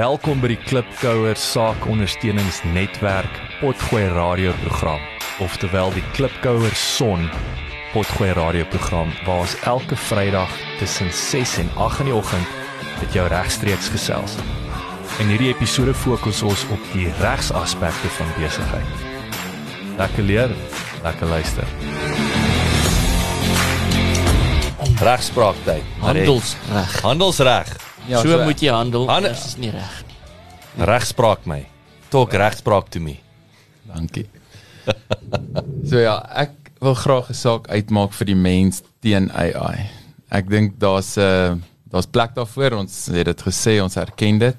[0.00, 5.02] Welkom by die Klipkouer Saakondersteuningsnetwerk Potgooi radioprogram,
[5.44, 7.26] oftewel die Klipkouer Son
[7.92, 12.48] Potgooi radioprogram waar ons elke Vrydag tussen 6 en 8 in die oggend
[13.02, 14.38] met jou regstreeks gesels.
[15.20, 19.04] In hierdie episode fokus ons op die regsaspekte van besigheid.
[20.00, 20.56] Lekker leer,
[21.04, 21.76] lekker luister.
[25.04, 25.84] Regspraaktyd.
[26.00, 27.00] Handelsreg.
[27.04, 27.89] Handelsreg.
[28.08, 29.06] Ja, so, so moet jy handel.
[29.08, 30.04] Hand- Dit is nie reg.
[30.78, 31.66] Regspraak my.
[32.10, 33.18] Talk regspraak to me.
[33.86, 34.26] Dankie.
[35.88, 36.50] so ja, ek
[36.80, 39.86] wil graag 'n saak uitmaak vir die mens teen AI.
[40.30, 41.54] Ek dink daar's 'n uh,
[41.90, 42.72] daar's plek daarvoor.
[42.78, 44.56] Ons het dit gesê, ons erken dit.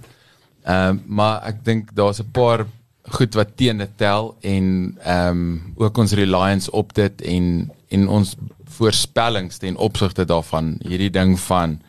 [0.65, 2.65] Ehm um, maar ek dink daar's 'n paar
[3.11, 8.07] goed wat teen dit tel en ehm um, ook ons reliance op dit en en
[8.07, 8.35] ons
[8.77, 11.81] voorspellings ten opsigte daarvan hierdie ding van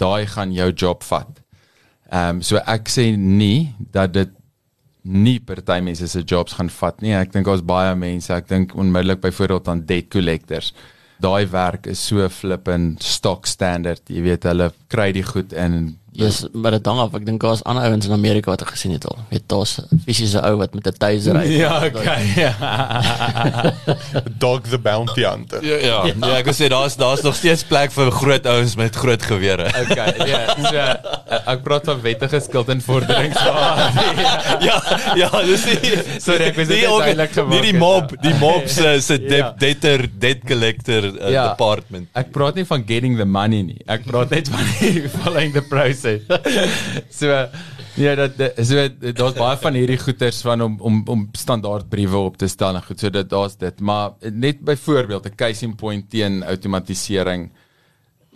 [0.00, 1.40] daai gaan jou job vat.
[2.10, 4.36] Ehm um, so ek sê nie dat dit
[5.02, 7.14] nie party mense se jobs gaan vat nie.
[7.16, 10.72] Ek dink daar's baie mense, ek dink onmiddellik byvoorbeeld aan debt collectors.
[11.20, 14.02] Daai werk is so flippend stock standard.
[14.08, 17.14] Jy weet hulle kry die goed in Dis maar dit hang af.
[17.14, 19.18] Ek dink daar's ander ouens in Amerika wat ek gesien het al.
[19.30, 21.46] Weet daar's 'n fisiese ou wat met 'n taser ry.
[21.58, 22.24] Ja, okay.
[22.36, 22.52] Ja.
[24.42, 25.62] Dog the Bounty Hunter.
[25.64, 25.98] Ja, ja.
[26.26, 29.68] ja ek wil sê daar's daar's nog steeds plek vir groot ouens met groot gewere.
[29.80, 30.12] Okay.
[30.28, 33.38] Ja, so uh, ek praat van wettige skuldinvorderings.
[34.60, 34.76] ja,
[35.16, 38.34] ja, dis nie Sorry, ek was net nie ook- duidelik gemaak Nie die mob, die
[38.40, 39.28] mob se se Ja.
[39.28, 41.48] debt debtor debt collector uh, Ja.
[41.48, 42.08] department.
[42.14, 43.80] Ek praat nie van getting the money nie.
[43.86, 44.64] Ek praat net van
[45.22, 46.09] following the process.
[47.20, 47.26] So
[47.96, 52.36] ja, dat dat- so daar's baie van hierdie goeters van om om om standaardbriewe op
[52.36, 53.00] te stel en goed.
[53.00, 57.50] So dit daar's dit, maar net byvoorbeeld 'n case in point teen outomatisering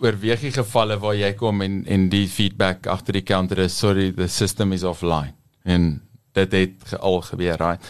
[0.01, 4.11] oorweeg jy gevalle waar jy kom en en die feedback agter die counter is sorry
[4.11, 5.33] the system is offline.
[5.63, 6.01] En
[6.33, 7.81] dit het al gebeur right?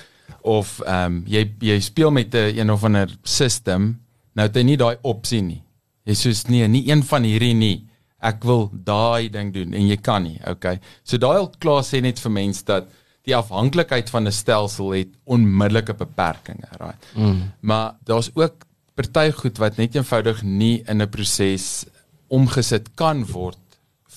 [0.41, 3.99] Of ehm um, jy jy speel met 'n een of ander system
[4.33, 5.61] nou het hy nie daai opsie nie.
[6.05, 7.87] Jy soos nee nie een van hierdie nie
[8.25, 10.79] ek wil daai ding doen en jy kan nie okay?
[11.03, 12.89] So daai al klaar sê net vir mense dat
[13.25, 17.01] die afhanklikheid van 'n stelsel het onmiddellike beperkings right?
[17.15, 17.51] Mm.
[17.61, 18.65] maar daar's ook
[18.95, 21.85] party goed wat net eenvoudig nie in 'n proses
[22.27, 23.59] omgesit kan word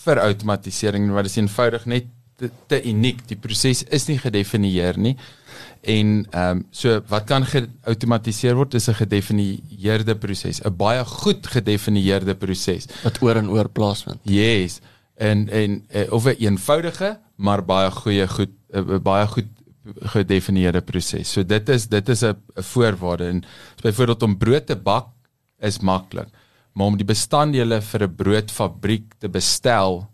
[0.04, 2.06] vir outomatisering want dit is eenvoudig net
[2.38, 3.20] te, te uniek.
[3.28, 5.16] Die proses is nie gedefinieer nie
[5.80, 11.46] en ehm um, so wat kan geautomatiseer word is 'n gedefinieerde proses 'n baie goed
[11.46, 14.20] gedefinieerde proses wat oor en oor plaasvind.
[14.22, 14.80] Yes.
[15.14, 19.46] En en uh, of 'n eenvoudige maar baie goeie goed 'n uh, baie goed
[19.94, 21.32] gedefinieerde proses.
[21.32, 23.42] So dit is dit is 'n voorwaarde en
[23.76, 25.06] so byvoorbeeld om brood te bak
[25.58, 26.28] is maklik,
[26.72, 30.10] maar om die bestanddele vir 'n broodfabriek te bestel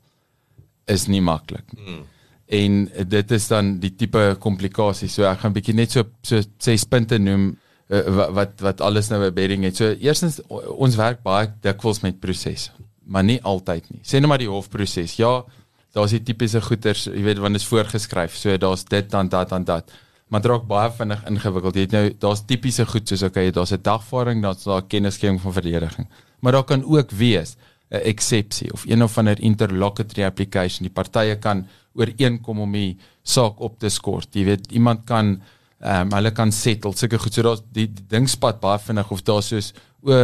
[0.84, 1.64] is nie maklik.
[1.72, 2.04] Mm.
[2.46, 5.08] En dit is dan die tipe komplikasie.
[5.08, 7.54] So ek gaan bietjie net so so ses punte noem
[7.88, 9.76] uh, wat wat alles nou 'n bedding het.
[9.76, 12.70] So eerstens ons werk baie dikwels met prosesse,
[13.06, 14.00] maar nie altyd nie.
[14.02, 15.16] Sê net maar die hofproses.
[15.16, 15.44] Ja,
[15.92, 18.36] daar's die tipiese goeters, jy weet wanneer is voorgeskryf.
[18.36, 19.90] So daar's dit dan dat dan dat.
[20.28, 21.74] Maar dit raak baie vinnig ingewikkeld.
[21.74, 25.52] Jy het nou daar's tipiese goed soos okay, daar's 'n dagvaarding, daar's daar kennisgewing van
[25.52, 26.08] verdediging.
[26.40, 27.56] Maar daar kan ook wees
[27.90, 30.82] 'n eksepsie of een of ander interlocutory application.
[30.82, 34.34] Die partye kan ooreenkom om die saak op te skort.
[34.34, 35.36] Jy weet, iemand kan
[35.84, 37.34] ehm um, hulle kan settle sulke goed.
[37.34, 40.20] So daar's die, die ding spat baie vinnig of daar soos o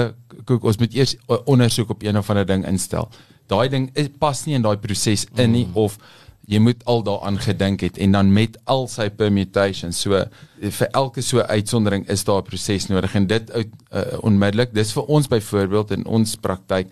[0.48, 3.10] kyk ons moet eers 'n ondersoek op een of ander ding instel.
[3.47, 5.98] Daai ding is, pas nie in daai proses in nie of
[6.47, 10.00] jy moet al daaraan gedink het en dan met al sy permutations.
[10.00, 10.25] So
[10.60, 13.64] vir elke so uitsondering is daar 'n proses nodig en dit uh,
[14.20, 14.75] onmiddellik.
[14.75, 16.88] Dis vir ons byvoorbeeld in ons praktyk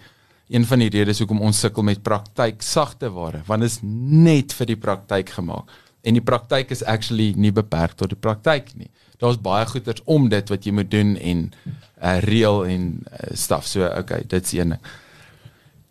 [0.49, 4.55] een van die redes hoekom ons sukkel met praktyk sagte ware, want dit is net
[4.57, 5.69] vir die praktyk gemaak.
[6.07, 8.89] En die praktyk is actually nie beperk tot die praktyk nie.
[9.19, 13.67] Daar's baie goeders om dit wat jy moet doen en uh, reël en uh, stuff.
[13.67, 14.89] So okay, dit's een ding.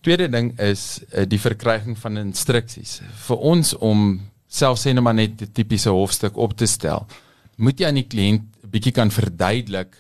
[0.01, 3.01] Tweede ding is uh, die verkryging van instruksies.
[3.27, 4.09] Vir ons om
[4.47, 7.05] selfs sê net maar net 'n tipiese hofstuk op te stel,
[7.57, 9.95] moet jy aan die kliënt bietjie kan verduidelik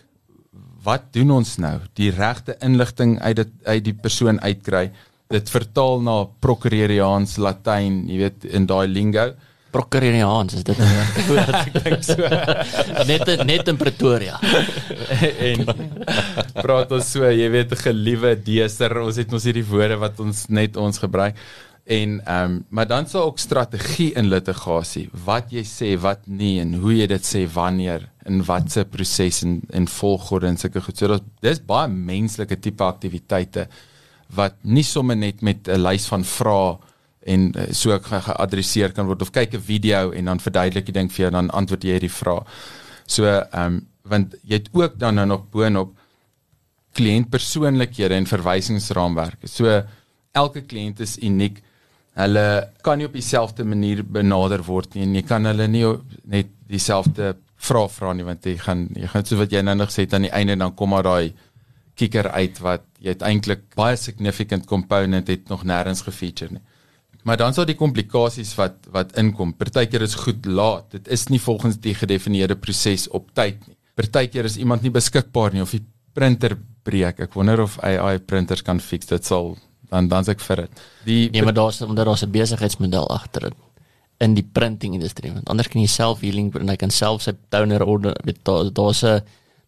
[0.87, 1.75] wat doen ons nou?
[1.99, 4.87] Die regte inligting uit dit uit die persoon uitkry,
[5.33, 9.27] dit vertaal na prokureriaans Latyn, jy weet in daai lingo.
[9.75, 10.79] Prokureriaans is dit
[11.27, 12.29] woord ek dink so.
[13.11, 14.39] net net in Pretoria.
[15.51, 15.67] en
[16.61, 20.79] praat ons so, jy weet, geliewe deeser, ons het ons hierdie woorde wat ons net
[20.79, 21.35] ons gebruik.
[21.87, 26.57] En ehm um, maar dan sal ook strategie in litigasie, wat jy sê, wat nie
[26.59, 30.97] en hoe jy dit sê wanneer in watse proses en en volgorde en sulke goed.
[30.97, 33.67] So dis dis baie menslike tipe aktiwiteite
[34.35, 36.75] wat nie sommer net met 'n lys van vrae
[37.23, 40.97] en uh, so ge geadresseer kan word of kyk 'n video en dan verduidelik die
[40.99, 42.43] ding vir jou dan antwoord jy hierdie vraag.
[43.05, 45.95] So ehm um, want jy het ook dan nou nog boonop
[46.91, 49.47] kliëntpersoonlikhede en verwysingsraamwerke.
[49.47, 49.83] So
[50.31, 51.63] elke kliënt is uniek.
[52.17, 52.45] Hulle
[52.81, 55.85] kan nie op dieselfde manier benader word nie en jy kan hulle nie
[56.25, 57.35] net dieselfde
[57.67, 60.25] vra vra nie want jy gaan jy gaan so wat jy nou nog sê aan
[60.25, 61.33] die einde dan kom maar daai
[61.97, 66.63] kikker uit wat jy het eintlik baie significant component het nog nêrens gefeature nie.
[67.27, 69.51] Maar dan sal die komplikasies wat wat inkom.
[69.59, 70.91] Partykeer is goed laat.
[70.93, 73.75] Dit is nie volgens die gedefinieerde proses op tyd nie.
[73.99, 75.83] Partykeer is iemand nie beskikbaar nie of die
[76.15, 76.55] printer
[76.87, 77.19] breek.
[77.25, 79.57] Ek wonder of AI printers kan fix dit sal
[79.89, 80.83] dan dan's ek vir dit.
[81.07, 83.53] Die Nee, maar daar's omdat daar's 'n besigheidsmodel agter dit
[84.17, 85.31] in die printing industrie.
[85.33, 88.71] Want anders kan jy self healing en hy kan self sy toner order weet daar
[88.73, 89.21] daar's 'n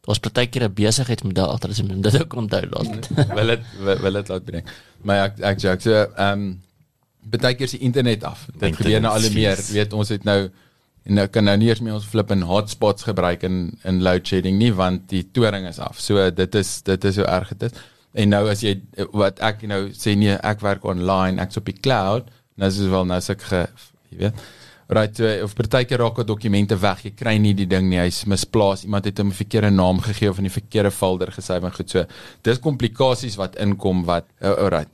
[0.05, 3.09] daar's partykeer 'n besigheidsmodel agter as jy dit ook onthou laat.
[3.35, 3.61] wil dit
[4.01, 4.65] wil dit laat bring.
[5.01, 6.61] Maar ek ek joke so ehm um,
[7.23, 8.47] baie keer se internet af.
[8.57, 9.59] Dit gebeur nou al hoe meer.
[9.71, 10.49] Weet ons het nou
[11.03, 14.27] en nou kan nou nie eens meer ons flip in hotspots gebruik in in load
[14.27, 15.99] shedding nie want die toring is af.
[15.99, 17.79] So dit is dit is so erg dit is.
[18.13, 18.75] En nou as jy
[19.13, 23.05] wat ek nou sê nee, ek werk online, ek's op die cloud, nou dit wel
[23.05, 23.65] nou as ek ge,
[24.09, 24.47] jy weet.
[24.89, 29.05] Right, of partykeer raak dokumente weg, jy kry nie die ding nie, hy's misplaas, iemand
[29.05, 32.05] het hom 'n verkeerde naam gegee of in die verkeerde folder gesit en goed so.
[32.41, 34.89] Dis komplikasies wat inkom wat uh, alright.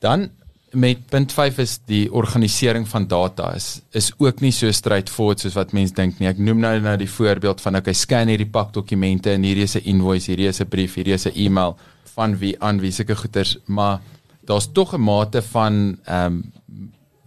[0.00, 0.30] Dan
[0.72, 5.54] met punt 5 is die organisering van data is is ook nie so straightforward soos
[5.54, 6.28] wat mense dink nie.
[6.28, 9.76] Ek noem nou nou die voorbeeld van okay, scan hierdie pak dokumente en hierdie is
[9.76, 11.76] 'n invoice, hierdie is 'n brief, hierdie is 'n e-mail
[12.14, 14.00] van wie aan wie sulke goeders, maar
[14.46, 16.52] daar's tog 'n mate van ehm um,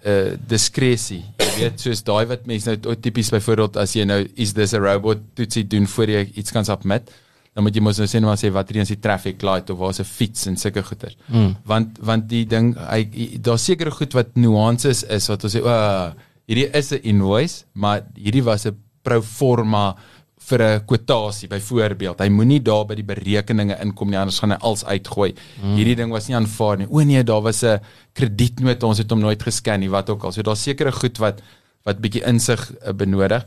[0.08, 1.24] 'n uh, diskresie.
[1.38, 4.80] Jy weet, soos daai wat mense nou tipies byvoorbeeld as jy nou is this a
[4.80, 7.10] robot toetsie doen voor jy iets kan submit,
[7.54, 9.80] dan moet jy mos nou sê nou maar sê wat is die traffic light of
[9.80, 11.18] waar's 'n fiets en sulke goeders.
[11.28, 11.56] Mm.
[11.66, 15.68] Want want die ding hy daar sekerre goed wat nuances is wat ons sê o,
[15.68, 16.14] oh,
[16.46, 19.96] hierdie is 'n invoice, maar hierdie was 'n pro forma
[20.38, 22.20] vir 'n kwotasie byvoorbeeld.
[22.20, 25.34] Hy moenie daar by die berekeninge inkom nie anders gaan hy als uitgooi.
[25.62, 25.76] Mm.
[25.76, 26.88] Hierdie ding was nie aanvaar nie.
[26.90, 27.80] O nee, daar was 'n
[28.14, 30.32] kredietnoot, ons het hom nooit gescan nie, wat ook al.
[30.32, 31.42] So daar's sekere goed wat
[31.84, 33.46] wat bietjie insig uh, benodig.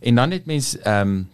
[0.00, 1.28] En dan het mens ehm um,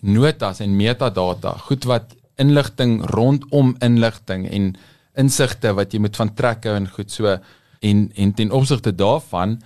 [0.00, 4.74] notas en metadata, goed wat inligting rondom inligting en
[5.14, 7.36] insigte wat jy moet van trek hou en goed so
[7.82, 9.60] en en ten opsigte daarvan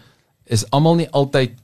[0.45, 1.55] is almal nie altyd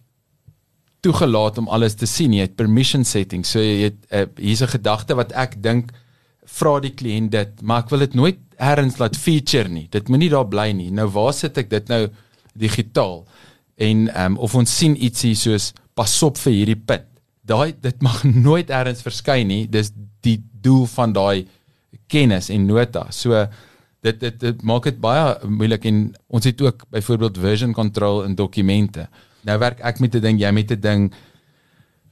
[1.02, 2.34] toegelaat om alles te sien.
[2.36, 3.50] Jy het permission settings.
[3.54, 5.92] So jy het uh, hier's 'n gedagte wat ek dink
[6.46, 9.88] vra die kliënt dit, maar ek wil dit nooit erns laat feature nie.
[9.90, 10.90] Dit moenie daar bly nie.
[10.90, 12.08] Nou waar sit ek dit nou
[12.54, 13.24] digitaal?
[13.76, 17.08] En ehm um, of ons sien ietsie soos pas op vir hierdie punt.
[17.42, 19.66] Daai dit mag nooit erns verskyn nie.
[19.66, 21.48] Dis die doel van daai
[22.06, 23.08] kennis en nota.
[23.10, 23.46] So
[24.02, 28.34] dit dit, dit maak dit baie moeilik en ons het ook byvoorbeeld version control in
[28.34, 29.08] dokumente.
[29.48, 31.12] Nou werk ek met 'n ding, jy met 'n ding.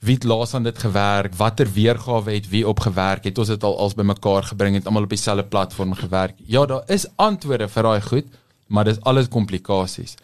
[0.00, 1.35] Wie het laas aan dit gewerk?
[1.35, 3.25] Watter weergawe het wie opgewerk?
[3.25, 6.35] Het ons dit al als bymekaar gebring het almal op dieselfde platform gewerk?
[6.47, 8.27] Ja, daar is antwoorde vir daai goed,
[8.67, 10.15] maar dis alles komplikasies.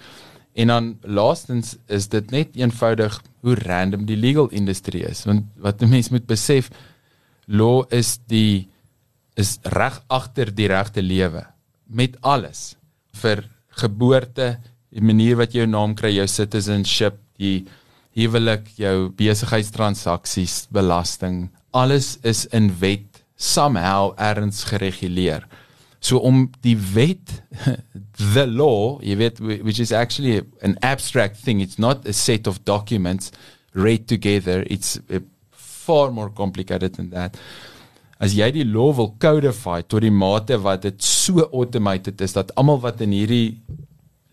[0.54, 5.24] En dan laastens is dit net eenvoudig hoe random die legal industrie is.
[5.24, 6.70] Want wat mense moet besef,
[7.44, 8.68] law is die
[9.34, 11.44] is reg agter die regte lewe
[11.86, 12.76] met alles
[13.20, 13.44] vir
[13.76, 14.56] geboorte,
[14.96, 17.66] die manier wat jy jou naam kry, jou citizenship, die
[18.16, 25.44] huwelik, jou besigheidstransaksies, belasting, alles is in wet somehow erns gereguleer.
[26.00, 27.42] So om die wet
[28.34, 32.64] the law, jy weet which is actually an abstract thing, it's not a set of
[32.64, 33.32] documents
[33.76, 34.98] read together, it's
[35.50, 37.36] far more complicated than that.
[38.16, 42.54] As jy die law wil codify tot die mate wat dit so automated is dat
[42.56, 43.58] almal wat in hierdie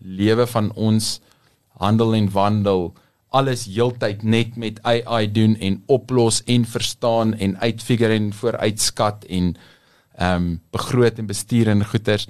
[0.04, 1.20] lewe van ons
[1.80, 2.92] handel en wandel
[3.34, 9.54] alles heeltyd net met AI doen en oplos en verstaan en uitfigure en vooruitskat en
[10.14, 12.28] ehm um, begroot en bestuur en goeders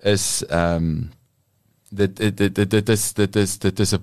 [0.00, 1.10] is ehm um,
[1.90, 4.02] dit dit dit dit is dit is dit is 'n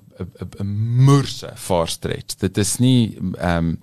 [0.61, 0.67] 'n
[1.05, 2.35] moerse far stretch.
[2.37, 3.79] Dit is nie ehm um,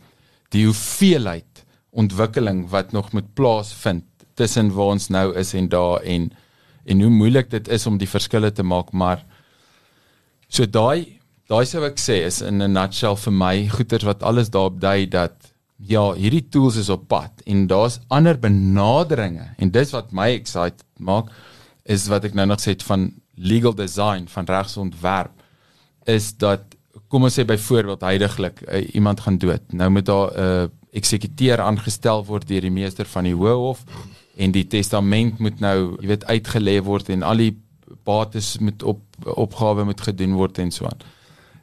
[0.49, 6.33] die hoeveelheid ontwikkeling wat nog moet plaasvind tussen waar ons nou is en daar en
[6.85, 9.25] en hoe moeilik dit is om die verskille te maak maar
[10.49, 11.19] so daai
[11.51, 15.07] daai sou ek sê is in 'n nutshell vir my goeters wat alles daarop dui
[15.07, 20.31] dat ja hierdie tools is op pad en daar's ander benaderinge en dis wat my
[20.35, 21.31] excited maak
[21.85, 25.33] is wat ek nou nog sê van legal design van regsontwerp
[26.07, 26.77] is dat
[27.09, 29.63] kom ons sê byvoorbeeld heidaglik uh, iemand gaan dood.
[29.73, 33.85] Nou moet daar 'n uh, eksekuteur aangestel word deur die meester van die hoë hof
[34.37, 37.55] en die testament moet nou, jy weet, uitgelê word en al die
[38.07, 41.05] bates moet op opgawe moet gedoen word en so aan.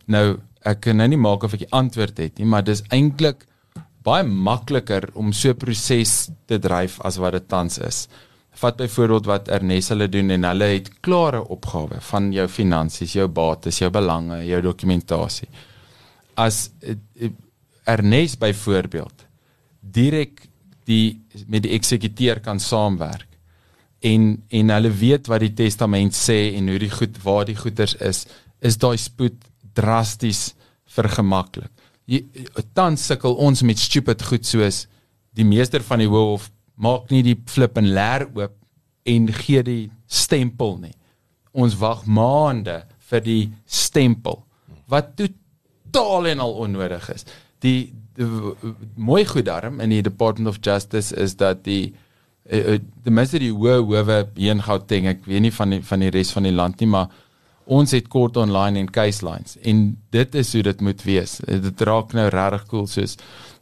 [0.06, 0.26] Nou
[0.68, 3.46] ek kan nou nie maak of ek die antwoord het nie, maar dis eintlik
[4.06, 8.08] baie makliker om so 'n proses te dryf as wat dit tans is.
[8.52, 13.28] Vat byvoorbeeld wat Ernest hulle doen en hulle het klare opgawe van jou finansies, jou
[13.28, 15.48] bates, jou belange, jou dokumentasie.
[16.36, 17.30] As eh, eh,
[17.86, 19.26] Ernest byvoorbeeld
[19.80, 20.49] direk
[20.90, 23.30] die met die eksekuteur kan saamwerk
[24.00, 27.96] en en hulle weet wat die testament sê en hoe die goed waar die goeders
[28.00, 28.26] is,
[28.62, 29.38] is daai spoed
[29.76, 30.54] drasties
[30.90, 31.72] vergemaklik.
[32.74, 34.86] Tans sukkel ons met stupid goed soos
[35.36, 38.56] die meester van die hof maak nie die flip en leer oop
[39.10, 40.96] en gee die stempel nie.
[41.52, 44.44] Ons wag maande vir die stempel
[44.90, 47.28] wat totaal en al onnodig is.
[47.60, 48.28] Die, die,
[48.96, 51.94] mooi goed daarom in die Department of Justice is dat die
[52.50, 56.00] uh, die mense die hoë howe hier in Gauteng, ek weet nie van die van
[56.00, 57.10] die res van die land nie, maar
[57.70, 61.38] ons het kort online en case lines en dit is hoe dit moet wees.
[61.46, 63.18] Dit raak nou regtig cool soos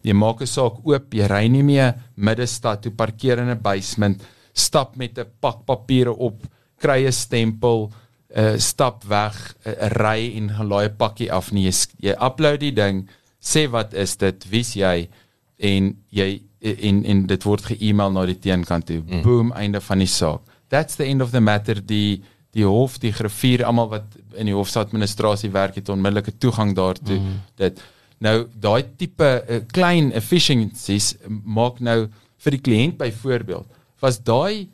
[0.08, 4.22] jy maak 'n saak oop, jy ry nie meer middestad toe parkeer in 'n basement,
[4.54, 6.48] stap met 'n pak papiere op,
[6.80, 7.92] kry 'n stempel,
[8.36, 11.66] uh, stap weg, uh, ry en gaan laai 'n pakkie af nie.
[11.66, 13.10] Jy, jy upload die ding,
[13.48, 15.08] sê wat is dit, wie's jy
[15.58, 19.02] en jy en en dit word ge-email na die teenkant toe.
[19.04, 19.22] Mm.
[19.26, 20.42] Boom, einde van die saak.
[20.74, 21.80] That's the end of the matter.
[21.82, 22.24] Die
[22.58, 27.20] die hof, die griffier, almal wat in die hofsadministrasie werk het onmiddellike toegang daartoe.
[27.20, 27.36] Mm.
[27.60, 27.84] Dit
[28.24, 32.08] nou daai tipe uh, klein efficiencies maak nou
[32.44, 33.68] vir die kliënt byvoorbeeld.
[34.02, 34.66] Was daai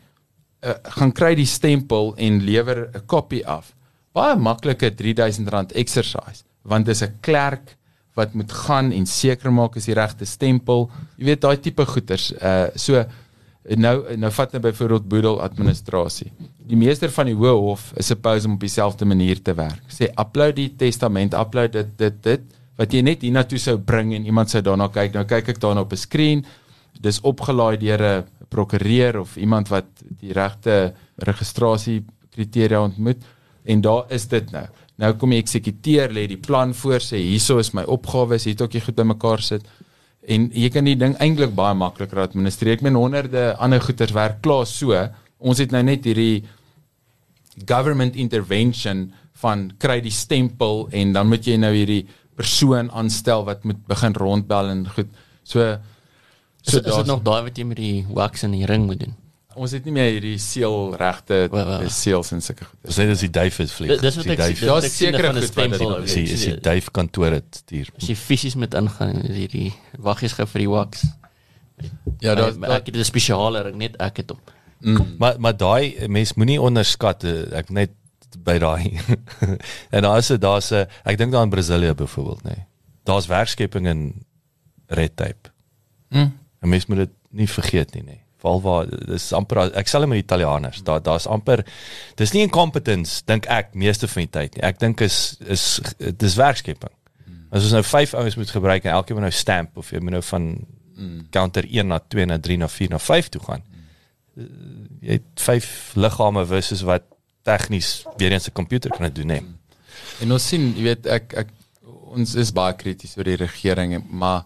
[0.63, 3.73] uh, gaan kry die stempel en lewer 'n kopie af.
[4.13, 7.75] Baie maklike R3000 exercise want dis 'n klerk
[8.15, 10.89] wat moet gaan en seker maak is die regte stempel.
[11.17, 12.31] Jy weet daai tipe goeders.
[12.37, 13.03] Uh so
[13.79, 16.31] nou nou vat net byvoorbeeld boedel administrasie.
[16.67, 19.83] Die meester van die hoë hof is supposed om op dieselfde manier te werk.
[19.87, 24.25] Sê upload die testament, upload dit dit dit wat jy net hiernatoe sou bring en
[24.25, 25.13] iemand sou daarna kyk.
[25.13, 26.43] Nou kyk ek daarna op 'n skerm.
[27.01, 29.85] Dis opgelaai deur 'n prokureur of iemand wat
[30.19, 33.23] die regte registrasie kriteria ontmoet
[33.63, 34.65] en daar is dit nou.
[35.01, 38.67] Nou kom die eksekuteur lê die plan voor sê hierso is my opgawes, hier het
[38.67, 39.65] ek goed bymekaar sit.
[40.29, 42.77] En jy kan die ding eintlik baie makliker administreer.
[42.77, 44.95] Ek meen honderde ander goeters werk klaar so.
[45.43, 46.43] Ons het nou net hierdie
[47.67, 49.09] government intervention
[49.43, 52.05] van kry die stempel en dan moet jy nou hierdie
[52.37, 55.09] persoon aanstel wat moet begin rondbel en goed.
[55.43, 55.73] So
[56.63, 59.03] so is, is dit nog daai wat jy met die wax en die ring moet
[59.03, 59.17] doen?
[59.59, 61.37] Ons het nie meer hierdie seël regte
[61.93, 62.79] seels en sulke goed.
[62.87, 64.01] Ons sê dis die duif is vlieg.
[64.01, 64.67] Dis wat ek sê.
[64.69, 67.91] Daar's sekere goed wat is die is die duif kantoor dit stuur.
[67.99, 69.69] As jy fisies met ingaan is hierdie
[70.01, 71.05] waggies gou vir die wax.
[72.23, 74.41] Ja, daar ek het 'n spesiale ring net ek het hom.
[74.79, 75.15] Mm.
[75.19, 77.91] Maar maar daai mens moenie onderskat ek net
[78.43, 78.99] by daai.
[79.95, 82.55] en daar is daar's 'n ek dink daar in Brasilia byvoorbeeld nê.
[82.55, 82.65] Nee.
[83.03, 84.25] Daar's werkskeping in
[84.87, 85.51] red tape.
[86.09, 86.37] Mm.
[86.61, 88.05] En mens moet dit nie vergeet nie nê.
[88.05, 91.63] Nee val waar dis amper ek sal met Italianers daar daar's amper
[92.19, 94.63] dis nie incompetence dink ek meeste van die tyd nie.
[94.67, 96.93] Ek dink is is dis werkskeping
[97.53, 100.17] as ons nou 5 ouens moet gebruik en elkeen moet nou stamp of jy moet
[100.17, 100.47] nou van
[101.33, 103.63] counter 1 na 2 na 3 na 4 na 5 toe gaan.
[105.01, 107.05] Jy het 5 liggame versus wat
[107.43, 109.43] tegnies weer eens 'n komputer kan doen nee.
[110.21, 111.49] En ons sien jy weet ek ek
[112.13, 114.43] ons is baie krities oor die regering maar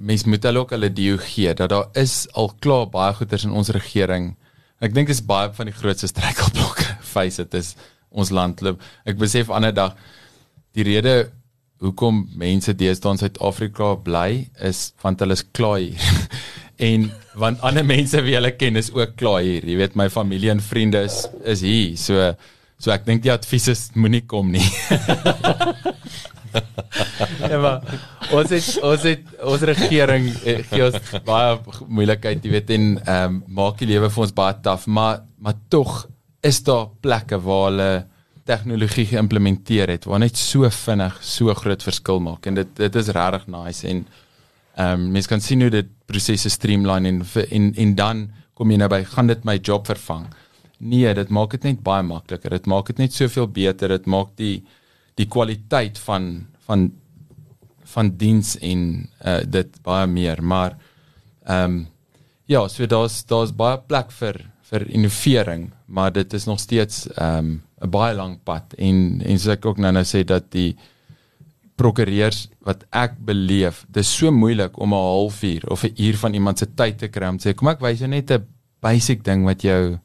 [0.00, 3.52] mens moet hulle ook hulle deel gee dat daar is al klaar baie goeders in
[3.56, 4.32] ons regering.
[4.80, 7.74] Ek dink dis baie van die grootste struikelblokke face dit is
[8.08, 8.80] ons landloop.
[9.04, 9.98] Ek besef ander dag
[10.76, 11.30] die rede
[11.80, 16.00] hoekom mense deesdae in Suid-Afrika bly is want hulle is klaar hier.
[16.90, 19.66] en want ander mense wie hulle ken is ook klaar hier.
[19.68, 21.96] Jy weet my familie en vriende is is hier.
[22.00, 22.32] So
[22.80, 24.64] so ek dink die advies is moenie kom nie.
[27.50, 27.82] ja maar
[28.34, 33.36] ons het ons het ons regering eh, gee ons baie moeilikheid, jy weet en ehm
[33.36, 36.06] um, maak die lewe vir ons baie taaf, maar maar tog
[36.46, 37.90] is daar plekke waar hulle
[38.48, 43.12] tegnologie geïmplementeer het waar net so vinnig so groot verskil maak en dit dit is
[43.16, 44.04] regtig nice en
[44.80, 48.76] ehm um, mens kan sien hoe dit prosesse streamline en en en dan kom jy
[48.80, 50.26] nou by gaan dit my job vervang.
[50.80, 52.50] Nee, dit maak dit net baie makliker.
[52.50, 53.92] Dit maak dit net soveel beter.
[53.92, 54.62] Dit maak die
[55.20, 56.90] die kwaliteit van van
[57.90, 60.76] van diens en uh, dit baie meer maar
[61.44, 61.80] ehm um,
[62.50, 64.38] ja so daar's daar's baie plek vir
[64.70, 69.38] vir innovering maar dit is nog steeds ehm um, 'n baie lang pad en en
[69.38, 70.76] soos ek ook nou nou sê dat die
[71.80, 76.58] prokureurs wat ek beleef dis so moeilik om 'n halfuur of 'n uur van iemand
[76.58, 78.46] se tyd te kry om te sê kom ek wys jou net 'n
[78.80, 79.98] basic ding wat jou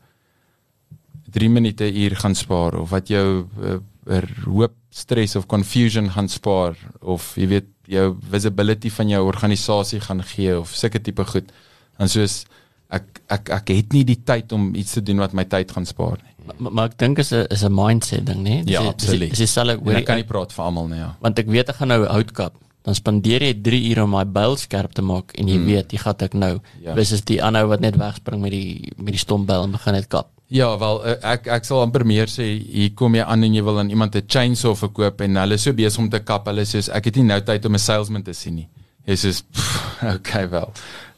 [1.35, 6.09] 3 minute 'n uur gaan spaar of wat jou uh, er hoop stres of confusion
[6.09, 11.25] gaan spaar of jy weet jou visibility van jou organisasie gaan gee of sulke tipe
[11.25, 11.51] goed.
[11.97, 12.45] En soos
[12.93, 15.85] ek ek ek het nie die tyd om iets te doen wat my tyd gaan
[15.85, 16.33] spaar nie.
[16.45, 18.61] Maar, maar ek dink is 'n is 'n mindset ding, né?
[18.65, 19.29] Ja, absoluut.
[19.29, 21.15] Dis dieselfde En ek kan nie praat vir almal nie, ja.
[21.19, 22.53] want ek weet ek gaan nou hout kap.
[22.85, 25.65] Dan spandeer jy 3 ure om my byl skerp te maak en jy mm.
[25.65, 26.61] weet jy gaan ek nou.
[26.81, 26.89] Ja.
[26.89, 26.93] Ja.
[26.93, 30.34] Dis die aanhou wat net wegspring met die met die stombyl en begin net kap.
[30.47, 33.63] Ja, wel eh, ek ek sal amper meer sê hier kom jy aan en jy
[33.65, 36.45] wil aan iemand 'n chainsaw verkoop en hulle is so besig om te kap.
[36.45, 38.69] Hulle sê ek het nie nou tyd om 'n salesman te sien nie.
[39.07, 39.41] Jy sê
[40.15, 40.71] okay wel.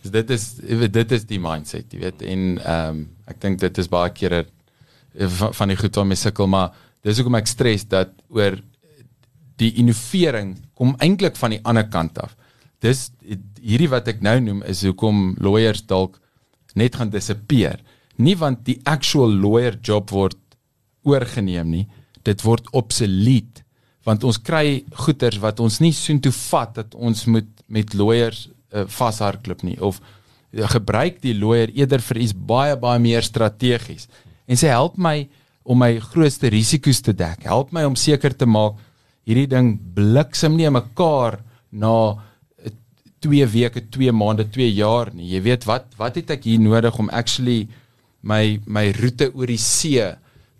[0.03, 0.55] So dit is
[0.91, 2.21] dit is die mindset, jy weet.
[2.21, 6.15] En ehm um, ek dink dit is baie kere eh, van, van die goed waarmee
[6.15, 6.71] sukkel, maar
[7.03, 8.55] dis hoekom ek stres dat oor
[9.57, 12.35] die innovering kom eintlik van die ander kant af.
[12.79, 13.11] Dis
[13.59, 16.19] hierdie wat ek nou noem is hoekom lawyers dalk
[16.75, 17.81] net gaan disappear.
[18.17, 20.37] Nie want die actual lawyer job word
[21.07, 21.85] oorgeneem nie,
[22.25, 23.63] dit word obsolet
[24.07, 28.85] want ons kry goeders wat ons nie soontoe vat dat ons moet met lawyers uh,
[28.87, 34.07] vashardloop nie of uh, gebruik die lawyer eerder vir iets baie baie meer strategies
[34.47, 35.27] en sê help my
[35.67, 37.43] om my grootste risiko's te dek.
[37.43, 38.77] Help my om seker te maak
[39.27, 41.41] hierdie ding bliksem nie mekaar
[41.75, 41.91] na
[43.25, 45.33] 2 weke, 2 maande, 2 jaar nie.
[45.33, 47.65] Jy weet wat wat het ek hier nodig om actually
[48.27, 50.03] my my roete oor die see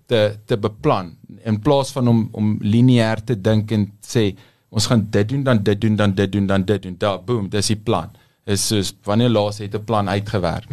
[0.07, 1.11] te te beplan
[1.43, 4.29] in plaas van om om lineêr te dink en sê
[4.69, 6.97] ons gaan dit doen dan dit doen dan dit doen dan dit doen.
[6.99, 8.11] Da boom, dis die plan.
[8.45, 10.67] Is soos wanneer laas het 'n plan uitgewerk.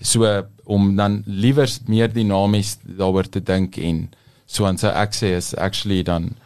[0.00, 4.10] So om dan liewer meer dinamies daaroor te dink en
[4.46, 6.36] so aan sy ek sê is actually dan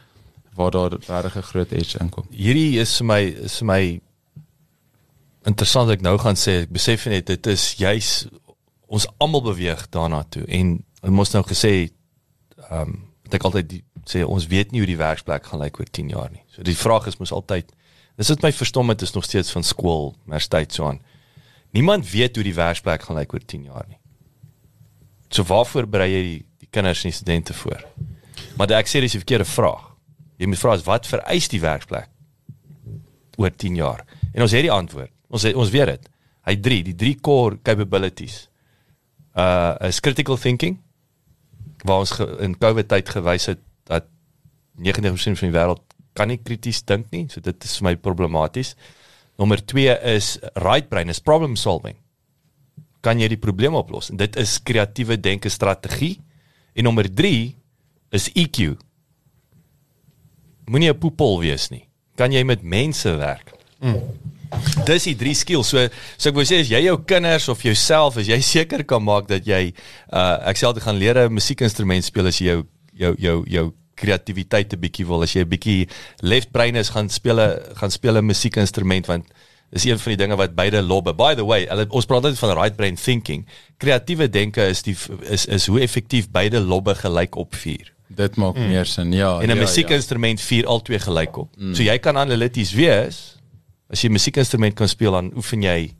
[0.54, 2.26] waar daar regtig 'n groot edge inkom.
[2.30, 4.00] Hierdie is vir my is vir my
[5.44, 8.26] interessant ek nou gaan sê ek besef net dit is juis
[8.92, 11.72] ons almal beweeg daarna toe en ons mos nou gesê
[12.68, 13.00] ehm um,
[13.32, 16.28] ek altyd die, sê ons weet nie hoe die werksplek gaan lyk oor 10 jaar
[16.28, 16.42] nie.
[16.52, 17.70] So die vraag is mos altyd
[18.20, 21.00] dis wat my verstom het is nog steeds van skool, universiteit so aan.
[21.72, 23.96] Niemand weet hoe die werksplek gaan lyk oor 10 jaar nie.
[25.32, 27.80] So waarvoor berei jy die, die kinders en die studente voor?
[28.60, 29.88] Maar ek sê dis 'n verkeerde vraag.
[30.36, 32.10] Jy moet vra is wat vereis die werksplek
[33.40, 34.04] oor 10 jaar?
[34.34, 35.12] En ons het die antwoord.
[35.32, 36.08] Ons het, ons weet dit.
[36.44, 38.51] Hy 3, die 3 core capabilities.
[39.34, 40.78] Uh is critical thinking
[41.82, 44.06] waar ons ge, in COVID tyd gewys het dat
[44.78, 47.26] 99% van die wêreld kan nie krities dink nie.
[47.32, 48.74] So dit is vir my problematies.
[49.40, 51.96] Nommer 2 is right brain, is problem solving.
[53.02, 54.12] Kan jy die probleem oplos?
[54.12, 56.20] En dit is kreatiewe denke strategie.
[56.76, 57.56] En nommer 3
[58.14, 58.76] is EQ.
[60.70, 61.88] Moenie 'n poepel wees nie.
[62.14, 63.52] Kan jy met mense werk?
[63.80, 63.98] Mm.
[64.86, 65.68] Dis die drie skills.
[65.72, 69.02] So so ek wou sê as jy jou kinders of jouself as jy seker kan
[69.04, 69.72] maak dat jy
[70.12, 74.72] uh ek altyd gaan leer 'n musiekinstrument speel as jy jou jou jou jou kreatiwiteit
[74.72, 75.88] 'n bietjie wil as jy 'n bietjie
[76.22, 79.24] left brain is gaan speel 'n gaan speel 'n musiekinstrument want
[79.72, 81.14] dis een van die dinge wat beide lobbe.
[81.14, 83.46] By the way, hulle ons praat altyd van right brain thinking.
[83.80, 84.96] Kreatiewe denke is die
[85.30, 87.92] is is hoe effektief beide lobbe gelyk opvuur.
[88.08, 88.68] Dit maak mm.
[88.68, 89.12] meer sin.
[89.12, 89.40] Ja.
[89.40, 90.46] En 'n ja, musiekinstrument ja.
[90.46, 91.56] vuur al twee gelyk op.
[91.56, 91.74] Mm.
[91.74, 93.41] So jy kan analities wees
[93.92, 95.94] as jy 'n musiekinstrument kan speel dan oefen jy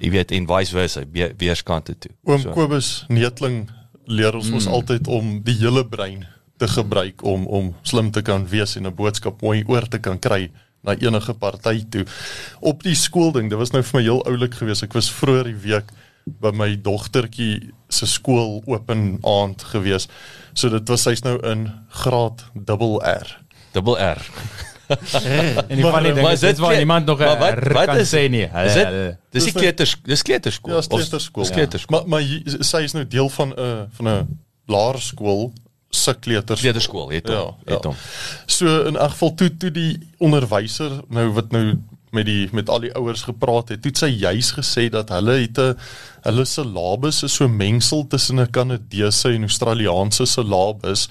[0.00, 2.12] jy weet en vice versa weerskante toe.
[2.24, 2.52] Oom so.
[2.52, 3.68] Kobus Neetling
[4.04, 4.54] leer ons mm.
[4.54, 6.26] ons altyd om die hele brein
[6.60, 10.18] te gebruik om om slim te kan wees en 'n boodskap mooi oor te kan
[10.18, 10.50] kry
[10.82, 12.06] na enige party toe.
[12.60, 14.82] Op die skoolding, dit was nou vir my heel oulik geweest.
[14.82, 15.92] Ek was vroeër die week
[16.40, 20.10] by my dogtertjie se skool open aand geweest.
[20.54, 23.28] So dit was sy's nou in graad dubbel R.
[23.72, 24.24] Dubbel R.
[24.90, 28.28] en die van die ding is dit waar iemand nog 'n wat, wat is sê
[28.30, 28.46] nie.
[28.64, 30.74] Is dit dis die kleuters dis kleuterskool.
[30.74, 31.44] Ja, kleuterskool.
[31.44, 32.04] Dis kleuterskool.
[32.06, 35.52] Maar maar sy is nou deel van 'n uh, van 'n laerskool
[35.90, 37.94] se kleuters kleuterskool het hom ja, het hom.
[37.94, 38.44] Ja.
[38.46, 41.78] So in elk geval toe toe die onderwyser nou wat nou
[42.10, 45.36] met die met al die ouers gepraat het, toe het sy juis gesê dat hulle
[45.42, 45.76] het 'n
[46.26, 51.08] hulle syllabus is so mengsel tussen 'n Kanadese en Australiese syllabus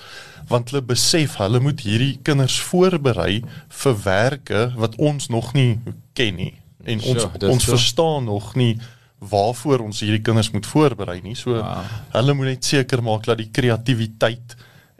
[0.47, 3.41] want hulle besef hulle moet hierdie kinders voorberei
[3.82, 5.80] vir werke wat ons nog nie
[6.13, 7.75] ken nie en ons so, ons so.
[7.75, 8.78] verstaan nog nie
[9.19, 11.36] waarvoor ons hierdie kinders moet voorberei nie.
[11.36, 11.84] So wow.
[12.15, 14.56] hulle moet net seker maak dat die kreatiwiteit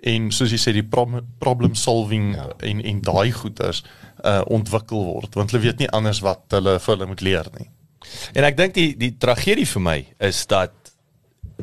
[0.10, 2.47] en soos jy sê die problem solving ja.
[2.67, 3.84] en en daai goeters
[4.23, 7.69] uh ontwikkel word want hulle weet nie anders wat hulle vir hulle moet leer nie.
[8.36, 9.97] En ek dink die die tragedie vir my
[10.28, 10.75] is dat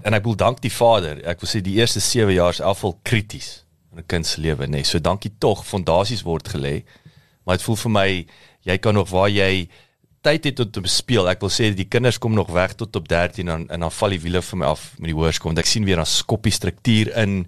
[0.05, 1.21] en ek wil dank die Vader.
[1.29, 3.65] Ek wil sê die eerste 7 jaar is afval krities
[3.97, 4.71] in 'n kind se lewe, nê.
[4.71, 4.85] Nee.
[4.85, 6.85] So dankie tog, fondasies word gelê.
[7.45, 8.27] Maar dit voel vir my
[8.67, 9.69] jy kan nog waar jy
[10.21, 11.29] tyd het om te speel.
[11.29, 14.11] Ek wil sê die kinders kom nog weg tot op 13 en en dan val
[14.11, 15.55] die wiele vir my af met die hoërskool.
[15.55, 17.47] Want ek sien weer 'n skoppie struktuur in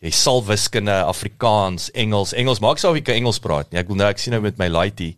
[0.00, 3.80] jy sal wiskunde, Afrikaans, Engels, Engels maak sou ek Engels praat nie.
[3.80, 5.16] Ek wil nou ek sien nou met my laaitie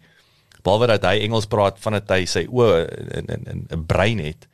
[0.63, 4.19] behalwe dat hy Engels praat van dit hy sy o in in in 'n brein
[4.19, 4.49] het.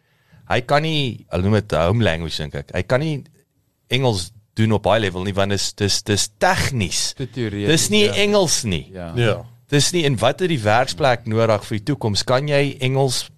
[0.49, 2.75] Hy kan nie, hulle noem dit home language dink ek.
[2.75, 3.25] Hy kan nie
[3.89, 7.15] Engels doen op baie level nie want dis dis dis tegnies.
[7.67, 8.13] Dis nie ja.
[8.15, 8.89] Engels nie.
[8.93, 9.13] Ja.
[9.17, 9.45] Ja.
[9.69, 12.23] Dis nie en wat het die werksplek nodig vir die toekoms?
[12.25, 13.29] Kan jy Engels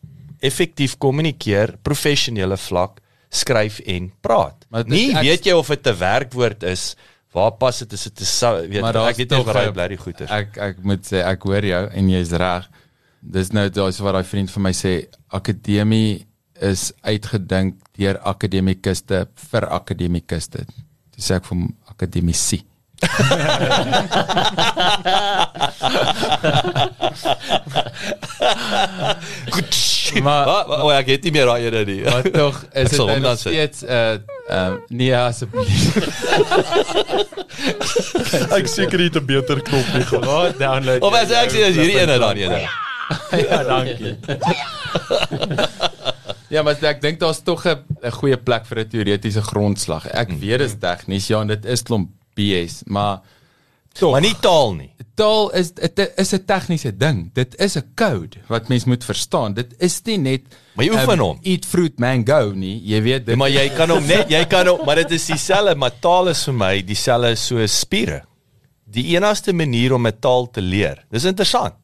[0.45, 3.01] effektief kommunikeer, professionele vlak,
[3.31, 4.67] skryf en praat?
[4.71, 6.97] Maar dit- nie ek- weet jy of dit 'n werkwoord is,
[7.33, 9.89] waar pas dit is dit 'n sou- weet Maar ek weet nie hy een- bly
[9.89, 10.27] die goeie.
[10.31, 12.69] Ek ek moet sê ek hoor jou en jy's reg.
[13.23, 16.27] Dis nou daar's wat daai vriend van my sê akademie
[16.61, 20.65] is uitgedink deur akademikuste vir akademikuste.
[21.17, 22.63] Dis sê ek vir hom akademisie.
[30.23, 32.03] Maar- maar o, ek het nie meer daai ene nie.
[32.05, 34.13] Maar tog is dit nou nog dan steeds 'n uh,
[34.51, 35.97] uh, nee asseblief.
[38.59, 40.25] Ek seker jy het 'n beter knoppie gehad.
[40.25, 41.01] Wat download?
[41.03, 42.69] Of as ek sê as hierdie ene dan ene.
[43.31, 44.17] ja, dankie.
[46.49, 50.07] Ja, maar ek dink daar's tog 'n goeie plek vir 'n teoretiese grondslag.
[50.07, 53.21] Ek weet dit is tegnies, ja, en dit is klomp BS, maar
[53.93, 54.91] tog Maar nie taal nie.
[55.17, 57.31] taal is dit is 'n tegniese ding.
[57.35, 59.55] Dit is 'n code wat mens moet verstaan.
[59.55, 60.43] Dit is nie net
[60.75, 61.39] Maar jy oefen hom.
[61.43, 62.81] Eat fruit mango nie.
[62.85, 63.33] Jy weet dit.
[63.33, 66.29] Ja, maar jy kan hom net jy kan hom maar dit is dieselfde maar taal
[66.29, 68.23] is vir my dieselfde soos spiere.
[68.85, 71.05] Die enigste manier om 'n taal te leer.
[71.11, 71.75] Dis interessant.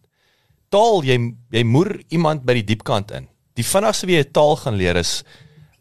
[0.69, 3.29] Taal jy jy moer iemand by die diepkant in.
[3.57, 5.23] Die vinnigste wie jy 'n taal gaan leer is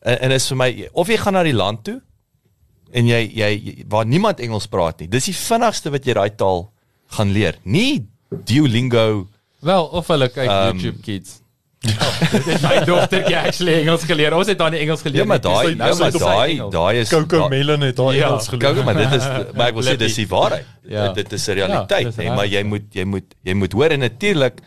[0.02, 2.02] en, en is vir my of jy gaan na die land toe
[2.94, 5.08] en jy jy waar niemand Engels praat nie.
[5.08, 6.72] Dis die vinnigste wat jy daai taal
[7.18, 7.56] gaan leer.
[7.64, 8.06] Nie
[8.46, 9.28] Duolingo
[9.62, 11.40] wel of hulle kyk Ehm, YouTube Kids.
[11.82, 14.34] Ja, dit het my dogtertjie actually Engels geleer.
[14.38, 15.50] Ons het dan nie Engels geleer Ja, maar nie.
[15.50, 18.28] daai nou sy maar het daai daai is Coco Melon het daai Ja.
[18.28, 18.74] Engels geleer.
[18.76, 19.24] Kyk maar dit is
[19.58, 20.66] maar ek wil sê dis die waarheid.
[20.84, 21.06] Ja.
[21.06, 21.14] Ja.
[21.14, 22.36] Dit is 'n Ja, realiteit, ja, reg.
[22.36, 24.62] maar jy moet jy moet jy moet hoor en natuurlik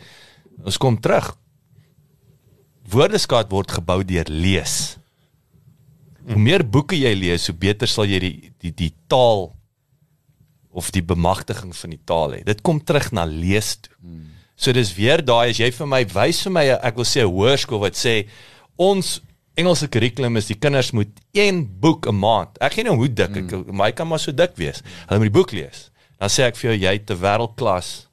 [0.65, 1.37] ons kom terug.
[2.95, 4.97] Woordeskat word gebou deur lees.
[6.25, 9.51] Hoe meer boeke jy lees, hoe beter sal jy die die die taal
[10.75, 12.41] of die bemagtiging van die taal hê.
[12.47, 13.93] Dit kom terug na lees toe.
[14.57, 17.31] So dis weer daai as jy vir my wys vir my ek wil sê 'n
[17.31, 18.29] hoërskool wat sê
[18.79, 19.21] ons
[19.55, 22.59] Engelse kurrikulum is die kinders moet een boek 'n maand.
[22.59, 24.83] Ek gee nou hoe dik ek maar hy kan maar so dik wees.
[25.07, 25.91] Hulle moet die boek lees.
[26.19, 28.07] Dan sê ek vir jou jy het 'n wêreldklas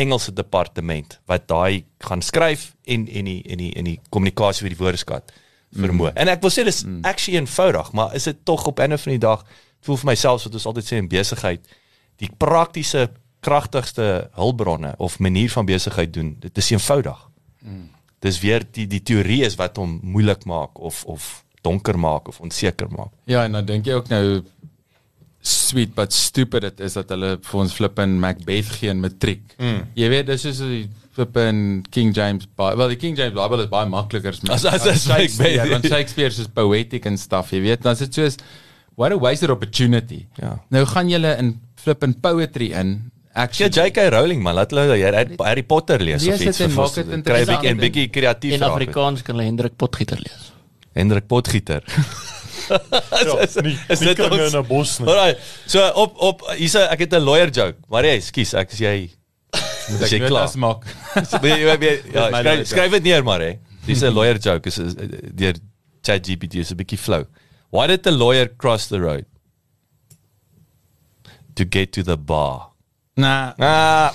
[0.00, 4.74] Engelse departement wat daai gaan skryf en en die en die en die kommunikasie vir
[4.74, 5.32] die woordeskat
[5.70, 6.12] vermoë.
[6.12, 6.20] Mm.
[6.22, 7.02] En ek wil sê dis mm.
[7.06, 9.44] actually eenvoudig, maar is dit tog op einde van die dag
[9.86, 11.76] voel vir myself wat ons altyd sê in besigheid
[12.20, 13.08] die praktiese
[13.40, 16.34] kragtigste hulpbronne of manier van besigheid doen.
[16.40, 17.22] Dit is eenvoudig.
[17.64, 17.88] Mm.
[18.20, 21.30] Dis weer die die teorie is wat hom moeilik maak of of
[21.64, 23.12] donker maak of onseker maak.
[23.24, 24.42] Ja, en dan dink jy ook nou
[25.42, 29.42] sweet but stupid dit is dat hulle vir ons flippin Macbeth gee in matriek.
[29.58, 29.86] Mm.
[29.96, 32.76] Jy weet dis soos die flippin King James Bible.
[32.76, 35.56] Wel die King James Bible is baie makliker as As- as- as Shakespeare.
[35.56, 35.70] Macbeth.
[35.72, 37.82] Want Shakespeare is poetic and stuff, jy weet.
[37.82, 38.36] Dan is dit soos
[38.96, 40.26] what a wasted opportunity.
[40.36, 40.58] Ja.
[40.70, 43.10] Nou gaan julle in flippin poetry in.
[43.32, 44.08] Ja, Actually, J.K.
[44.10, 46.94] Rowling man, laat hulle Harry, Harry Potter lees, of dit iets en vir ons.
[46.94, 47.78] dit Kry 'n interessant.
[47.80, 48.62] bietjie kreatief In.
[48.62, 50.52] Afrikaans kan hulle Hendrik Potgieter lees.
[50.92, 51.80] Hendrik Potgieter.
[53.26, 55.08] Ja, nie is nie dit kringe ons- in 'n bos nie.
[55.08, 55.34] Alraai.
[55.66, 57.76] So op op hier's ek het 'n lawyer joke.
[57.88, 59.10] Maar jy, skus, ek is jy
[59.90, 60.58] moet is ek jy notas klaar.
[60.58, 60.84] maak.
[61.44, 63.52] Weet jy wat jy- ja, skryf lawyer skryf dit neer maar hè.
[63.86, 64.94] Dis 'n lawyer joke is is-
[65.34, 65.54] deur
[66.02, 67.24] ChatGPT is 'n bietjie flou.
[67.70, 69.24] Why did the lawyer cross the road?
[71.56, 72.68] To get to the bar.
[73.16, 73.52] Nah.
[73.58, 74.14] Ah.